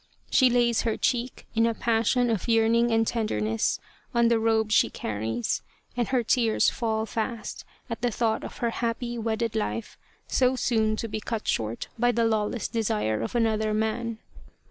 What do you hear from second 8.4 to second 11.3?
of her happy wedded life, so soon to be